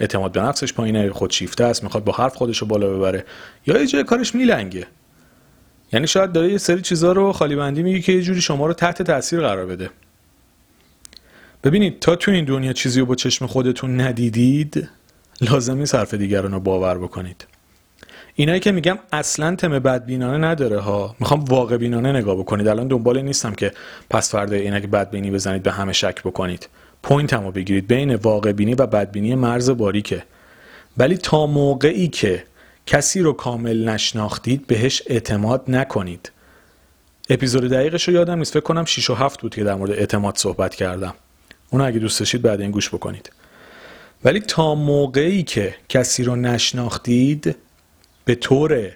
اعتماد 0.00 0.32
به 0.32 0.40
نفسش 0.40 0.72
پایینه 0.72 1.10
خودشیفته 1.10 1.64
است 1.64 1.82
می‌خواد 1.82 2.04
با 2.04 2.12
حرف 2.12 2.36
خودش 2.36 2.58
رو 2.58 2.66
بالا 2.66 2.96
ببره 2.96 3.24
یا 3.66 3.80
یه 3.80 3.86
جای 3.86 4.04
کارش 4.04 4.34
میلنگه. 4.34 4.86
یعنی 5.92 6.06
شاید 6.06 6.32
داره 6.32 6.52
یه 6.52 6.58
سری 6.58 6.82
چیزها 6.82 7.12
رو 7.12 7.32
خالی 7.32 7.56
بندی 7.56 7.82
میگه 7.82 8.00
که 8.00 8.12
یه 8.12 8.22
جوری 8.22 8.40
شما 8.40 8.66
رو 8.66 8.72
تحت 8.72 9.02
تاثیر 9.02 9.40
قرار 9.40 9.66
بده. 9.66 9.90
ببینید 11.64 12.00
تا 12.00 12.16
تو 12.16 12.30
این 12.30 12.44
دنیا 12.44 12.72
چیزی 12.72 13.00
رو 13.00 13.06
با 13.06 13.14
چشم 13.14 13.46
خودتون 13.46 14.00
ندیدید 14.00 14.88
لازم 15.40 15.78
نیست 15.78 15.94
حرف 15.94 16.14
دیگران 16.14 16.52
رو 16.52 16.60
باور 16.60 16.98
بکنید. 16.98 17.46
اینایی 18.36 18.60
که 18.60 18.72
میگم 18.72 18.98
اصلا 19.12 19.56
تم 19.56 19.78
بدبینانه 19.78 20.46
نداره 20.48 20.80
ها. 20.80 21.16
می‌خوام 21.20 21.44
واقع 21.44 21.76
بینانه 21.76 22.12
نگاه 22.12 22.36
بکنید. 22.36 22.68
الان 22.68 22.88
دنبال 22.88 23.22
نیستم 23.22 23.54
که 23.54 23.72
پس 24.10 24.30
فردا 24.30 24.56
عینک 24.56 24.86
بدبینی 24.86 25.30
بزنید 25.30 25.62
به 25.62 25.72
همه 25.72 25.92
شک 25.92 26.22
بکنید. 26.22 26.68
point 27.02 27.32
م 27.32 27.44
رو 27.44 27.52
بگیرید. 27.52 27.86
بین 27.86 28.14
واقع 28.14 28.52
بینی 28.52 28.74
و 28.74 28.86
بدبینی 28.86 29.34
مرز 29.34 29.70
باریکه. 29.70 30.24
ولی 30.96 31.16
تا 31.16 31.46
موقعی 31.46 32.08
که 32.08 32.44
کسی 32.86 33.20
رو 33.20 33.32
کامل 33.32 33.88
نشناختید 33.88 34.66
بهش 34.66 35.02
اعتماد 35.06 35.64
نکنید. 35.68 36.32
اپیزود 37.30 37.64
دقیقش 37.64 38.08
رو 38.08 38.14
یادم 38.14 38.38
نیست. 38.38 38.52
فکر 38.52 38.60
کنم 38.60 38.84
6 38.84 39.10
و 39.10 39.14
7 39.14 39.40
بود 39.40 39.54
که 39.54 39.64
در 39.64 39.74
مورد 39.74 39.90
اعتماد 39.90 40.36
صحبت 40.36 40.74
کردم. 40.74 41.14
اون 41.70 41.80
اگه 41.80 41.98
دوست 41.98 42.18
داشتید 42.20 42.42
بعد 42.42 42.60
این 42.60 42.70
گوش 42.70 42.88
بکنید. 42.88 43.32
ولی 44.24 44.40
تا 44.40 44.74
موقعی 44.74 45.42
که 45.42 45.74
کسی 45.88 46.24
رو 46.24 46.36
نشناختید 46.36 47.56
به 48.24 48.34
طور 48.34 48.90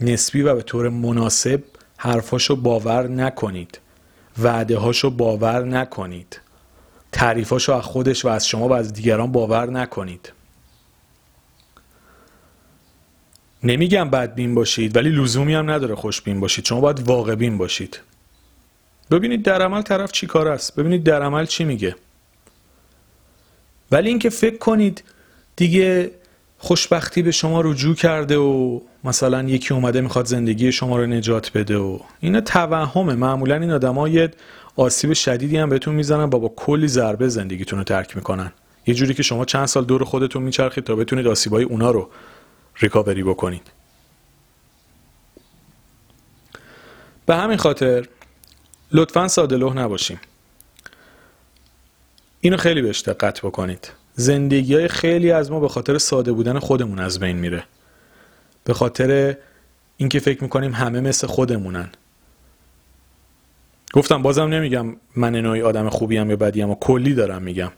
نسبی 0.00 0.42
و 0.42 0.54
به 0.54 0.62
طور 0.62 0.88
مناسب 0.88 1.62
حرفاشو 1.96 2.56
باور 2.56 3.08
نکنید. 3.08 3.78
وعده 4.38 4.78
هاشو 4.78 5.10
باور 5.10 5.64
نکنید. 5.64 6.40
تعریفاشو 7.12 7.72
از 7.72 7.82
خودش 7.82 8.24
و 8.24 8.28
از 8.28 8.48
شما 8.48 8.68
و 8.68 8.72
از 8.72 8.92
دیگران 8.92 9.32
باور 9.32 9.70
نکنید. 9.70 10.32
نمیگم 13.62 14.10
بدبین 14.10 14.54
باشید 14.54 14.96
ولی 14.96 15.10
لزومی 15.10 15.54
هم 15.54 15.70
نداره 15.70 15.94
خوشبین 15.94 16.40
باشید. 16.40 16.64
شما 16.64 16.80
باید 16.80 17.00
واقع 17.00 17.34
بین 17.34 17.58
باشید. 17.58 18.00
ببینید 19.10 19.42
در 19.42 19.62
عمل 19.62 19.82
طرف 19.82 20.12
چی 20.12 20.26
کار 20.26 20.48
است. 20.48 20.76
ببینید 20.76 21.04
در 21.04 21.22
عمل 21.22 21.46
چی 21.46 21.64
میگه. 21.64 21.96
ولی 23.90 24.08
اینکه 24.08 24.30
فکر 24.30 24.58
کنید 24.58 25.04
دیگه 25.56 26.10
خوشبختی 26.58 27.22
به 27.22 27.30
شما 27.30 27.60
رجوع 27.60 27.94
کرده 27.94 28.36
و 28.36 28.80
مثلا 29.04 29.42
یکی 29.42 29.74
اومده 29.74 30.00
می‌خواد 30.00 30.26
زندگی 30.26 30.72
شما 30.72 30.96
رو 30.96 31.06
نجات 31.06 31.52
بده 31.52 31.76
و 31.76 31.98
اینا 32.20 32.40
توهمه. 32.40 33.14
معمولا 33.14 33.54
این 33.54 33.70
آدم 33.70 34.30
آسیب 34.76 35.12
شدیدی 35.12 35.56
هم 35.56 35.68
بهتون 35.68 35.94
می‌زنن 35.94 36.30
با 36.30 36.38
با 36.38 36.48
کلی 36.56 36.88
ضربه 36.88 37.28
زندگیتون 37.28 37.78
رو 37.78 37.84
ترک 37.84 38.16
می‌کنن. 38.16 38.52
یه 38.86 38.94
جوری 38.94 39.14
که 39.14 39.22
شما 39.22 39.44
چند 39.44 39.66
سال 39.66 39.84
دور 39.84 40.04
خودتون 40.04 40.42
میچرخید 40.42 40.84
تا 40.84 40.96
بتونید 40.96 41.26
آسیبای 41.26 41.64
اونا 41.64 41.90
رو 41.90 42.10
ریکاوری 42.76 43.22
بکنید. 43.22 43.70
به 47.26 47.36
همین 47.36 47.56
خاطر 47.56 48.08
لطفا 48.92 49.28
ساده 49.28 49.56
لوح 49.56 49.74
نباشیم. 49.74 50.20
اینو 52.40 52.56
خیلی 52.56 52.82
بهش 52.82 53.00
دقت 53.00 53.40
بکنید. 53.40 53.90
زندگی 54.16 54.74
های 54.74 54.88
خیلی 54.88 55.30
از 55.30 55.50
ما 55.50 55.60
به 55.60 55.68
خاطر 55.68 55.98
ساده 55.98 56.32
بودن 56.32 56.58
خودمون 56.58 56.98
از 56.98 57.20
بین 57.20 57.36
میره. 57.36 57.64
به 58.64 58.74
خاطر 58.74 59.36
اینکه 59.96 60.20
فکر 60.20 60.42
می‌کنیم 60.42 60.72
همه 60.72 61.00
مثل 61.00 61.26
خودمونن. 61.26 61.88
گفتم 63.92 64.22
بازم 64.22 64.42
نمیگم 64.42 64.96
من 65.16 65.36
نوعی 65.36 65.62
آدم 65.62 65.88
خوبی 65.88 66.16
هم 66.16 66.30
یا 66.30 66.36
بدی 66.36 66.60
هم 66.60 66.70
و 66.70 66.74
کلی 66.74 67.14
دارم 67.14 67.42
میگم. 67.42 67.72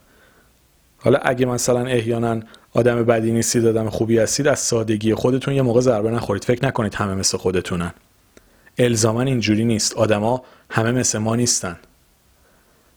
حالا 0.97 1.17
اگه 1.17 1.45
مثلا 1.45 1.85
احیانا 1.85 2.39
آدم 2.73 3.03
بدی 3.03 3.31
نیستید 3.31 3.65
آدم 3.65 3.89
خوبی 3.89 4.17
هستید 4.17 4.47
از 4.47 4.59
سادگی 4.59 5.13
خودتون 5.13 5.53
یه 5.53 5.61
موقع 5.61 5.81
ضربه 5.81 6.11
نخورید. 6.11 6.43
فکر 6.45 6.65
نکنید 6.65 6.95
همه 6.95 7.15
مثل 7.15 7.37
خودتونن. 7.37 7.93
الزاما 8.77 9.21
اینجوری 9.21 9.65
نیست. 9.65 9.93
آدما 9.93 10.43
همه 10.69 10.91
مثل 10.91 11.17
ما 11.17 11.35
نیستن. 11.35 11.77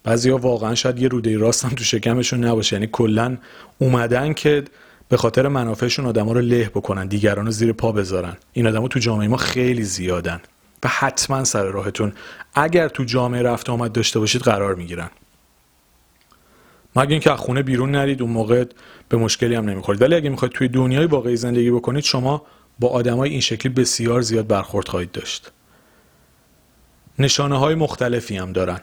بعضیا 0.05 0.37
واقعا 0.37 0.75
شاید 0.75 0.99
یه 0.99 1.09
روده 1.09 1.39
راست 1.39 1.65
هم 1.65 1.71
تو 1.71 1.85
شکمشون 1.85 2.45
نباشه. 2.45 2.77
یعنی 2.77 2.89
کلا 2.93 3.37
اومدن 3.79 4.33
که 4.33 4.65
به 5.09 5.17
خاطر 5.17 5.49
منافعشون 5.49 6.07
آدما 6.07 6.33
رو 6.33 6.41
له 6.41 6.69
بکنن 6.69 7.07
دیگران 7.07 7.47
رو 7.47 7.53
زیر 7.53 7.73
پا 7.73 7.93
بذارن. 7.93 8.37
این 8.53 8.67
آدما 8.67 8.89
تو 8.89 8.99
جامعه 8.99 9.29
ما 9.29 9.37
خیلی 9.37 9.83
زیادن 9.83 10.41
و 10.85 10.89
حتما 10.89 11.45
سر 11.45 11.65
راهتون. 11.65 12.13
اگر 12.55 12.89
تو 12.89 13.05
جامعه 13.05 13.43
رفت 13.43 13.71
آمد 13.71 13.93
داشته 13.93 14.19
باشید 14.19 14.43
قرار 14.43 14.75
می‌گیرن. 14.75 15.11
مگه 16.97 17.11
اینکه 17.11 17.33
از 17.33 17.39
خونه 17.39 17.63
بیرون 17.63 17.91
نرید 17.91 18.23
اون 18.23 18.31
موقع 18.31 18.65
به 19.09 19.17
مشکلی 19.17 19.55
هم 19.55 19.69
نمی‌خورید. 19.69 20.03
ولی 20.03 20.15
اگه 20.15 20.31
می‌خواید 20.31 20.53
توی 20.53 20.69
دنیای 20.69 21.07
واقعی 21.07 21.37
زندگی 21.37 21.71
بکنید 21.71 22.05
شما 22.05 22.43
با 22.81 22.89
آدمای 22.89 23.31
این 23.31 23.41
شکلی 23.41 23.73
بسیار 23.73 24.21
زیاد 24.21 24.47
برخورد 24.47 24.89
خواهید 24.89 25.13
داشت. 25.13 25.53
نشانه 27.19 27.59
های 27.59 27.75
مختلفی 27.75 28.37
هم 28.37 28.53
دارن. 28.53 28.81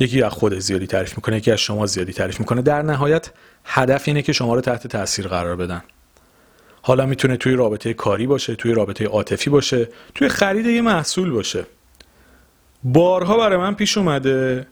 یکی 0.00 0.22
از 0.22 0.32
خود 0.32 0.58
زیادی 0.58 0.86
تعریف 0.86 1.16
می‌کنه 1.16 1.36
یکی 1.36 1.50
از 1.50 1.58
شما 1.58 1.86
زیادی 1.86 2.12
تعریف 2.12 2.40
می‌کنه. 2.40 2.62
در 2.62 2.82
نهایت 2.82 3.30
هدف 3.64 4.08
اینه 4.08 4.22
که 4.22 4.32
شما 4.32 4.54
رو 4.54 4.60
تحت 4.60 4.86
تاثیر 4.86 5.28
قرار 5.28 5.56
بدن. 5.56 5.82
حالا 6.82 7.06
می‌تونه 7.06 7.36
توی 7.36 7.54
رابطه 7.54 7.94
کاری 7.94 8.26
باشه 8.26 8.54
توی 8.54 8.72
رابطه 8.72 9.06
عاطفی 9.06 9.50
باشه 9.50 9.88
توی 10.14 10.28
خرید 10.28 10.66
یه 10.66 10.82
محصول 10.82 11.30
باشه. 11.30 11.66
بارها 12.84 13.36
برای 13.38 13.58
من 13.58 13.74
پیش 13.74 13.98
اومده. 13.98 14.66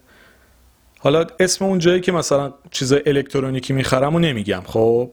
حالا 0.99 1.27
اسم 1.41 1.65
اون 1.65 1.79
جایی 1.79 2.01
که 2.01 2.13
مثلا 2.13 2.53
چیزای 2.71 3.03
الکترونیکی 3.07 3.73
می‌خرم 3.73 4.15
و 4.15 4.19
نمیگم. 4.19 4.63
خب 4.67 5.11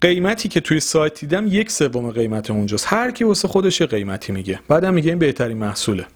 قیمتی 0.00 0.48
که 0.48 0.60
توی 0.60 0.80
سایت 0.80 1.20
دیدم 1.20 1.46
یک 1.46 1.70
سوم 1.70 2.10
قیمت 2.10 2.50
اونجاست. 2.50 2.86
هر 2.88 3.10
کی 3.10 3.24
واسه 3.24 3.48
خودش 3.48 3.82
قیمتی 3.82 4.32
میگه. 4.32 4.60
بعدم 4.68 4.94
میگه 4.94 5.10
این 5.10 5.18
بهترین 5.18 5.58
محصوله. 5.58 6.06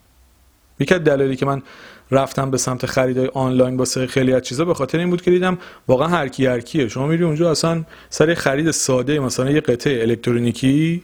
یکی 0.82 0.94
از 0.94 1.04
دلایلی 1.04 1.36
که 1.36 1.46
من 1.46 1.62
رفتم 2.10 2.50
به 2.50 2.58
سمت 2.58 2.86
خریدای 2.86 3.30
آنلاین 3.34 3.76
واسه 3.76 4.06
خیلی 4.06 4.34
از 4.34 4.42
چیزا 4.42 4.64
به 4.64 4.74
خاطر 4.74 4.98
این 4.98 5.10
بود 5.10 5.22
که 5.22 5.30
دیدم 5.30 5.58
واقعا 5.88 6.08
هر 6.08 6.28
کی 6.28 6.46
هر 6.46 6.60
کیه 6.60 6.88
شما 6.88 7.06
میری 7.06 7.24
اونجا 7.24 7.50
اصلا 7.50 7.84
سر 8.10 8.34
خرید 8.34 8.70
ساده 8.70 9.18
مثلا 9.18 9.50
یه 9.50 9.60
قطعه 9.60 10.02
الکترونیکی 10.02 11.02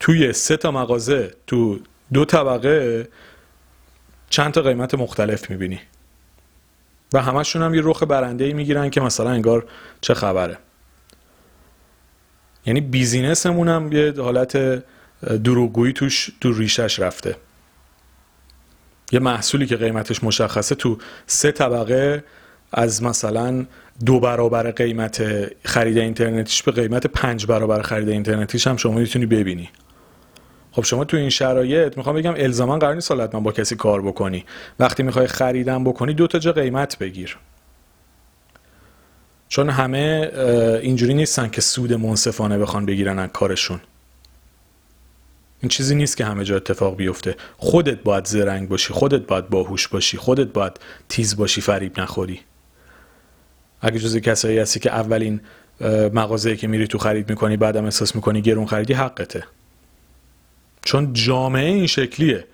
توی 0.00 0.32
سه 0.32 0.56
تا 0.56 0.70
مغازه 0.70 1.34
تو 1.46 1.80
دو 2.12 2.24
طبقه 2.24 3.08
چند 4.30 4.52
تا 4.52 4.62
قیمت 4.62 4.94
مختلف 4.94 5.50
می‌بینی. 5.50 5.80
و 7.12 7.22
همشون 7.22 7.62
هم 7.62 7.74
یه 7.74 7.82
رخ 7.84 8.02
برنده 8.02 8.44
ای 8.44 8.52
می‌گیرن 8.52 8.90
که 8.90 9.00
مثلا 9.00 9.30
انگار 9.30 9.66
چه 10.00 10.14
خبره. 10.14 10.58
یعنی 12.66 12.80
بیزینسمون 12.80 13.68
هم 13.68 13.92
یه 13.92 14.14
حالت 14.18 14.82
دروغگویی 15.44 15.92
توش 15.92 16.30
تو 16.40 16.52
ریشش 16.52 17.00
رفته. 17.00 17.36
یه 19.12 19.20
محصولی 19.20 19.66
که 19.66 19.76
قیمتش 19.76 20.24
مشخصه 20.24 20.74
تو 20.74 20.98
سه 21.26 21.52
طبقه 21.52 22.24
از 22.72 23.02
مثلا 23.02 23.66
دو 24.06 24.20
برابر 24.20 24.70
قیمت 24.70 25.22
خرید 25.64 25.98
اینترنتیش 25.98 26.62
به 26.62 26.72
قیمت 26.72 27.06
پنج 27.06 27.46
برابر 27.46 27.82
خرید 27.82 28.08
اینترنتیش 28.08 28.66
هم 28.66 28.76
شما 28.76 28.92
می‌تونی 28.92 29.26
ببینی. 29.26 29.70
خب 30.72 30.84
شما 30.84 31.04
تو 31.04 31.16
این 31.16 31.30
شرایط 31.30 31.96
می‌خوام 31.96 32.16
بگم 32.16 32.34
الزاما 32.36 32.78
قرار 32.78 32.94
نیست 32.94 33.12
من 33.12 33.42
با 33.42 33.52
کسی 33.52 33.76
کار 33.76 34.02
بکنی. 34.02 34.44
وقتی 34.78 35.02
می‌خوای 35.02 35.26
خریدم 35.26 35.84
بکنی 35.84 36.14
دو 36.14 36.26
تا 36.26 36.38
جا 36.38 36.52
قیمت 36.52 36.98
بگیر. 36.98 37.38
چون 39.48 39.70
همه 39.70 40.30
اینجوری 40.82 41.14
نیستن 41.14 41.48
که 41.48 41.60
سود 41.60 41.92
منصفانه 41.92 42.58
بخوان 42.58 42.86
بگیرن 42.86 43.18
از 43.18 43.30
کارشون. 43.32 43.80
این 45.60 45.68
چیزی 45.68 45.94
نیست 45.94 46.16
که 46.16 46.24
همه 46.24 46.44
جا 46.44 46.56
اتفاق 46.56 46.96
بیفته. 46.96 47.36
خودت 47.56 48.02
باید 48.02 48.24
زرنگ 48.26 48.68
باشی 48.68 48.92
خودت 48.92 49.20
باید 49.20 49.48
باهوش 49.48 49.88
باشی 49.88 50.16
خودت 50.16 50.46
باید 50.46 50.72
تیز 51.08 51.36
باشی 51.36 51.60
فریب 51.60 52.00
نخوری. 52.00 52.40
اگه 53.80 53.98
جز 53.98 54.16
کسایی 54.16 54.58
هستی 54.58 54.80
که 54.80 54.92
اولین 54.92 55.40
مغازه‌ای 56.12 56.56
که 56.56 56.66
میری 56.66 56.86
تو 56.86 56.98
خرید 56.98 57.30
می‌کنی 57.30 57.56
بعدم 57.56 57.84
احساس 57.84 58.14
می‌کنی 58.14 58.42
گرون 58.42 58.66
خریدی 58.66 58.92
حقته. 58.92 59.44
چون 60.82 61.12
جامعه 61.12 61.68
این 61.68 61.86
شکلیه. 61.86 62.44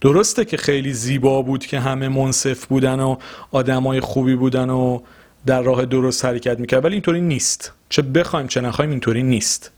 درسته 0.00 0.44
که 0.44 0.56
خیلی 0.56 0.92
زیبا 0.92 1.42
بود 1.42 1.66
که 1.66 1.80
همه 1.80 2.08
منصف 2.08 2.66
بودن 2.66 3.00
و 3.00 3.16
آدمای 3.50 4.00
خوبی 4.00 4.34
بودن 4.34 4.70
و 4.70 5.00
در 5.46 5.62
راه 5.62 5.84
درست 5.84 6.24
حرکت 6.24 6.58
می‌کرد 6.58 6.84
ولی 6.84 6.94
اینطوری 6.94 7.20
نیست. 7.20 7.72
چه 7.88 8.02
بخوایم 8.02 8.46
چه 8.46 8.60
نخوایم 8.60 8.90
اینطوری 8.90 9.22
نیست. 9.22 9.70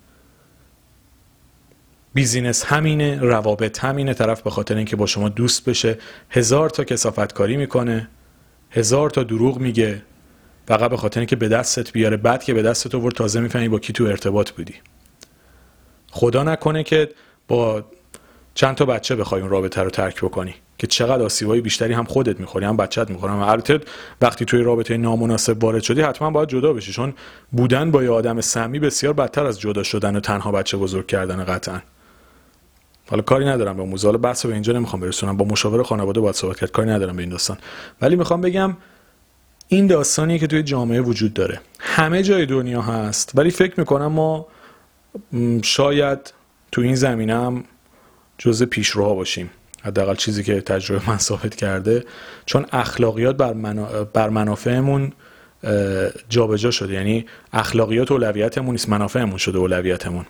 بیزینس 2.17 2.65
همینه 2.65 3.19
روابط 3.21 3.85
همینه 3.85 4.15
طرف 4.15 4.43
به 4.43 4.51
خاطر 4.51 4.77
اینکه 4.77 4.97
با 4.97 5.07
شما 5.07 5.29
دوست 5.29 5.69
بشه. 5.69 5.99
هزار 6.31 6.71
تا 6.71 6.85
کسافت 6.85 7.33
کاری 7.33 7.57
می‌کنه 7.57 8.09
هزار 8.71 9.11
تا 9.11 9.23
دروغ 9.23 9.59
میگه. 9.59 10.03
فقط 10.69 10.91
به 10.91 10.97
خاطر 10.97 11.21
اینکه 11.21 11.37
به 11.37 11.49
دستت 11.49 11.93
بیاره 11.93 12.17
بعد 12.17 12.45
که 12.45 12.55
به 12.55 12.63
دستت 12.63 12.95
آورد 12.95 13.15
تازه 13.15 13.41
می‌فهمی 13.41 13.69
با 13.69 13.79
کی 13.79 13.93
تو 13.93 14.05
ارتباط 14.05 14.51
بودی. 14.51 14.75
خدا 16.11 16.43
نکنه 16.43 16.83
که 16.83 17.11
با 17.49 17.85
چند 18.55 18.75
تا 18.75 18.85
بچه 18.85 19.17
بخوای 19.17 19.41
اون 19.41 19.51
رابطه 19.51 19.83
رو 19.83 19.91
ترک 19.91 20.21
بکنی 20.21 20.55
که 20.79 20.87
چقدر 20.87 21.23
آسیبای 21.23 21.61
بیشتری 21.61 21.93
هم 21.93 22.05
خودت 22.05 22.41
می‌خوری 22.41 22.67
هم 22.67 22.77
بچت 22.77 23.11
می‌خوره. 23.11 23.33
البته 23.33 23.81
وقتی 24.21 24.45
توی 24.45 24.63
رابطه 24.63 24.97
نامناسب 24.97 25.65
وارد 25.65 25.83
شدی 25.83 26.01
حتما 26.01 26.31
باید 26.31 26.49
جدا 26.49 26.73
بشی 26.73 26.93
چون 26.93 27.15
بودن 27.53 27.91
با 27.91 28.03
یه 28.03 28.11
آدم 28.11 28.41
سمی 28.41 28.79
بسیار 28.79 29.13
بدتر 29.13 29.47
از 29.47 29.61
جدا 29.61 29.83
شدن 29.83 30.17
و 30.17 30.21
تنها 30.21 30.53
بچه 30.53 30.77
بزرگ 30.77 31.07
کردن 31.07 31.45
قطعا. 31.45 31.81
حالا 33.09 33.23
کاری 33.23 33.45
ندارم 33.45 33.77
به 33.77 33.83
موضوع 33.83 34.17
بحث 34.17 34.47
به 34.47 34.53
اینجا 34.53 34.73
نمی‌خوام 34.73 35.01
برسونم. 35.03 35.37
با 35.37 35.45
مشاور 35.45 35.83
خانواده 35.83 36.21
باید 36.21 36.35
صحبت 36.35 36.61
کرد. 36.61 36.71
کاری 36.71 36.91
ندارم 36.91 37.17
به 37.17 37.23
این 37.23 37.31
داستان. 37.31 37.59
ولی 38.01 38.17
می‌خوام 38.17 38.41
بگم 38.41 38.77
این 39.69 39.87
داستانی 39.87 40.39
که 40.39 40.47
توی 40.47 40.63
جامعه 40.63 41.01
وجود 41.01 41.35
داره. 41.35 41.61
همه 41.81 42.23
جای 42.23 42.47
دنیا 42.47 42.83
هست. 42.83 43.33
ولی 43.35 43.51
فکر 43.51 43.75
می‌کنم 43.81 44.07
ما 44.07 44.47
شاید 45.63 46.33
تو 46.73 46.81
این 46.81 46.95
زمینه 46.95 47.35
هم 47.35 47.65
جزء 48.39 48.65
پیشروها 48.65 49.15
باشیم. 49.15 49.51
حداقل 49.83 50.15
چیزی 50.15 50.43
که 50.43 50.61
تجربه 50.61 51.11
من 51.11 51.19
ثابت 51.19 51.55
کرده. 51.55 52.05
چون 52.47 52.67
اخلاقیات 52.73 53.37
بر, 53.37 53.53
منا... 53.53 54.05
بر 54.05 54.29
منافعمون 54.29 55.13
جابجا 56.29 56.71
شده. 56.71 56.95
یعنی 56.95 57.27
اخلاقیات 57.53 58.13
اولویتمون 58.13 58.71
نیست 58.71 58.89
منافعمون 58.89 59.39
شده 59.39 59.59
اولویتمون. 59.59 60.27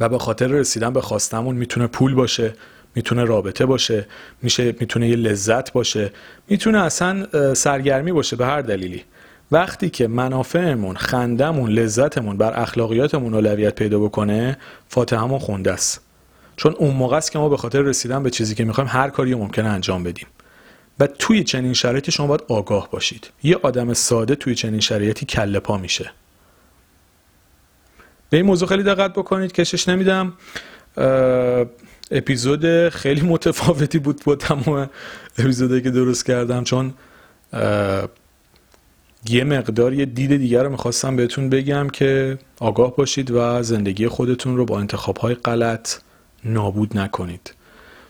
و 0.00 0.08
به 0.08 0.18
خاطر 0.18 0.46
رسیدن 0.46 0.92
به 0.92 1.00
خواستمون 1.00 1.56
می‌تونه 1.56 1.86
پول 1.86 2.14
باشه 2.14 2.52
می‌تونه 2.94 3.24
رابطه 3.24 3.66
باشه 3.66 4.06
میشه 4.42 4.74
می‌تونه 4.80 5.08
یه 5.08 5.16
لذت 5.16 5.72
باشه 5.72 6.10
می‌تونه 6.48 6.78
اصلا 6.78 7.26
سرگرمی 7.54 8.12
باشه 8.12 8.36
به 8.36 8.46
هر 8.46 8.62
دلیلی. 8.62 9.04
وقتی 9.52 9.90
که 9.90 10.08
منافعمون 10.08 10.96
خندمون 10.96 11.70
لذتمون 11.70 12.36
بر 12.36 12.60
اخلاقیاتمون 12.60 13.34
اولویت 13.34 13.74
پیدا 13.74 13.98
بکنه 13.98 14.58
فاتحمون 14.88 15.38
خونده 15.38 15.72
است. 15.72 16.00
چون 16.56 16.74
اون 16.78 16.94
موقع 16.94 17.16
است 17.16 17.32
که 17.32 17.38
ما 17.38 17.48
به 17.48 17.56
خاطر 17.56 17.82
رسیدن 17.82 18.22
به 18.22 18.30
چیزی 18.30 18.54
که 18.54 18.64
می‌خوایم 18.64 18.90
هر 18.92 19.10
کاری 19.10 19.34
ممکنه 19.34 19.68
انجام 19.68 20.04
بدیم. 20.04 20.26
و 21.00 21.06
توی 21.06 21.44
چنین 21.44 21.72
شرایطی 21.72 22.12
شما 22.12 22.26
باید 22.26 22.42
آگاه 22.48 22.88
باشید. 22.90 23.30
یه 23.42 23.58
آدم 23.62 23.94
ساده 23.94 24.34
توی 24.34 24.54
چنین 24.54 24.80
شرایطی 24.80 25.26
کله 25.26 25.60
پا 25.60 25.78
میشه. 25.78 26.12
به 28.30 28.36
این 28.36 28.46
موضوع 28.46 28.68
خیلی 28.68 28.82
دقت 28.82 29.12
بکنید 29.12 29.52
کشش 29.52 29.88
نمیدم 29.88 30.32
اپیزود 32.10 32.88
خیلی 32.88 33.20
متفاوتی 33.20 33.98
بود 33.98 34.22
با 34.24 34.36
تمام 34.36 34.90
اپیزودی 35.38 35.80
که 35.80 35.90
درست 35.90 36.26
کردم 36.26 36.64
چون 36.64 36.94
یه 39.28 39.44
مقدار 39.44 39.94
یه 39.94 40.04
دید 40.04 40.36
دیگر 40.36 40.62
رو 40.62 40.70
می‌خواستم 40.70 41.16
بهتون 41.16 41.50
بگم 41.50 41.88
که 41.88 42.38
آگاه 42.60 42.96
باشید 42.96 43.30
و 43.30 43.62
زندگی 43.62 44.08
خودتون 44.08 44.56
رو 44.56 44.64
با 44.64 44.78
انتخاب 44.80 45.16
های 45.16 45.34
غلط 45.34 45.96
نابود 46.44 46.98
نکنید. 46.98 47.54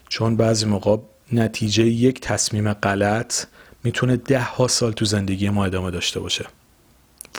چون 0.09 0.37
بعضی 0.37 0.67
موقع 0.67 0.97
نتیجه 1.33 1.85
یک 1.85 2.21
تصمیم 2.21 2.73
غلط 2.73 3.45
می‌تونه 3.85 4.17
ده 4.17 4.41
ها 4.43 4.69
سال 4.69 4.93
تو 4.93 5.05
زندگی 5.05 5.49
ما 5.51 5.65
ادامه 5.65 5.91
داشته 5.91 6.21
باشه. 6.21 6.47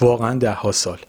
واقعا 0.01 0.35
ده 0.39 0.51
ها 0.51 0.71
سال. 0.71 0.99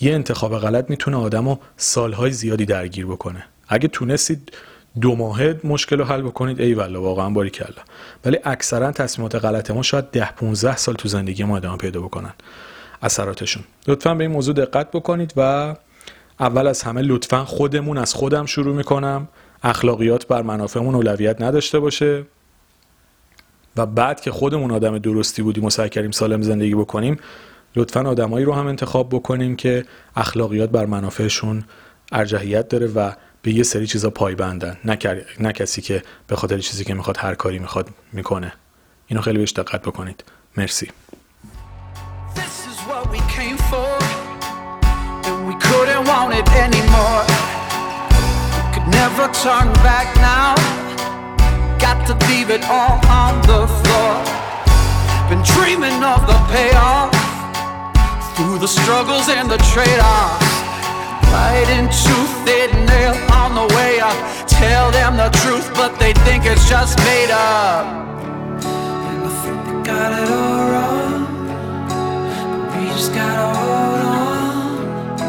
یه 0.00 0.14
انتخاب 0.14 0.58
غلط 0.58 0.90
می‌تونه 0.90 1.16
آدم 1.16 1.48
رو 1.48 1.58
سالهای 1.76 2.30
زیادی 2.30 2.64
درگیر 2.64 3.06
بکنه. 3.06 3.44
اگه 3.68 3.88
تونستید 3.88 4.52
دو 5.00 5.16
ماهه 5.16 5.60
مشکل 5.64 5.98
رو 5.98 6.04
حل 6.04 6.22
بکنید 6.22 6.60
ای 6.60 6.74
والا 6.74 7.02
واقعا 7.02 7.30
باری 7.30 7.50
کلا. 7.50 7.82
ولی 8.24 8.38
اکثرا 8.44 8.92
تصمیمات 8.92 9.34
غلط 9.34 9.70
ما 9.70 9.82
شاید 9.82 10.10
ده 10.10 10.32
15 10.32 10.76
سال 10.76 10.94
تو 10.94 11.08
زندگی 11.08 11.44
ما 11.44 11.56
ادامه 11.56 11.76
پیدا 11.76 12.00
بکنن 12.00 12.32
اثراتشون. 13.02 13.62
لطفا 13.88 14.14
به 14.14 14.24
این 14.24 14.30
موضوع 14.32 14.54
دقت 14.54 14.90
بکنید 14.90 15.32
و 15.36 15.74
اول 16.40 16.66
از 16.66 16.82
همه 16.82 17.02
لطفا 17.02 17.44
خودمون 17.44 17.98
از 17.98 18.14
خودم 18.14 18.46
شروع 18.46 18.76
می‌کنم. 18.76 19.28
اخلاقیات 19.62 20.26
بر 20.26 20.42
منافعمون 20.42 20.94
اولویت 20.94 21.42
نداشته 21.42 21.78
باشه 21.78 22.24
و 23.76 23.86
بعد 23.86 24.20
که 24.20 24.30
خودمون 24.30 24.70
آدم 24.70 24.98
درستی 24.98 25.42
بودیم 25.42 25.64
و 25.64 25.70
سعی 25.70 25.88
کردیم 25.88 26.10
سالم 26.10 26.42
زندگی 26.42 26.74
بکنیم 26.74 27.16
لطفا 27.76 28.08
آدمایی 28.08 28.44
رو 28.44 28.52
هم 28.52 28.66
انتخاب 28.66 29.08
بکنیم 29.08 29.56
که 29.56 29.84
اخلاقیات 30.16 30.70
بر 30.70 30.86
منافعشون 30.86 31.64
ارجحیت 32.12 32.68
داره 32.68 32.86
و 32.86 33.12
به 33.42 33.52
یه 33.52 33.62
سری 33.62 33.86
چیزا 33.86 34.10
پایبندن 34.10 34.76
نه, 34.84 34.98
نه 35.40 35.52
کسی 35.52 35.82
که 35.82 36.02
به 36.26 36.36
خاطر 36.36 36.58
چیزی 36.58 36.84
که 36.84 36.94
می‌خواد 36.94 37.16
هر 37.16 37.34
کاری 37.34 37.58
می‌خواد 37.58 37.88
می‌کنه. 38.12 38.52
اینو 39.06 39.22
خیلی 39.22 39.38
بهش 39.38 39.52
دقت 39.52 39.82
بکنید. 39.82 40.24
مرسی. 40.56 40.90
Through 58.40 58.58
the 58.58 58.68
struggles 58.68 59.28
and 59.28 59.50
the 59.50 59.58
trade-offs. 59.58 60.46
Fighting 61.28 61.88
tooth 61.92 62.48
and 62.48 62.86
nail 62.86 63.14
on 63.30 63.54
the 63.54 63.66
way 63.76 64.00
up. 64.00 64.16
Tell 64.48 64.90
them 64.90 65.18
the 65.18 65.28
truth 65.40 65.70
but 65.74 65.98
they 65.98 66.14
think 66.24 66.46
it's 66.46 66.66
just 66.66 66.98
made 67.00 67.30
up. 67.30 67.84
And 68.64 69.24
I 69.24 69.28
think 69.44 69.62
they 69.66 69.82
got 69.92 70.12
it 70.22 70.30
all 70.30 70.70
wrong. 70.72 71.26
But 72.50 72.78
we 72.78 72.88
just 72.88 73.12
gotta 73.12 73.58
hold 73.58 74.00
on 74.08 75.20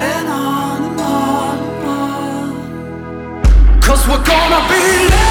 And 0.00 0.26
on 0.26 0.82
and 0.82 1.00
on 1.00 1.58
and 1.58 1.88
on. 3.74 3.80
Cause 3.82 4.08
we're 4.08 4.24
gonna 4.24 4.66
be 4.70 5.25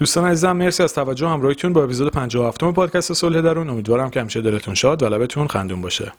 دوستان 0.00 0.24
عزیزم 0.24 0.52
مرسی 0.52 0.82
از 0.82 0.94
توجه 0.94 1.28
همراهیتون 1.28 1.72
با 1.72 1.84
اپیزود 1.84 2.12
57 2.12 2.64
پادکست 2.64 3.12
صلح 3.12 3.40
درون. 3.40 3.70
امیدوارم 3.70 4.10
که 4.10 4.20
همیشه 4.20 4.40
دلتون 4.40 4.74
شاد 4.74 5.02
و 5.02 5.08
لبتون 5.08 5.46
خندون 5.46 5.82
باشه. 5.82 6.12